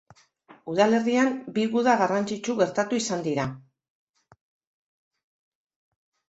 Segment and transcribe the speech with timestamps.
[0.71, 3.45] Udalerrian bi guda garrantzitsu gertatu izan dira.